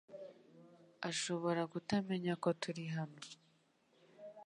Ashobora 1.09 1.61
kutamenya 1.71 2.33
ko 2.43 2.49
turi 2.61 2.85
hano 2.95 3.19